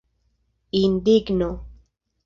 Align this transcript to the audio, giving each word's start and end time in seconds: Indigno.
Indigno. 0.81 1.51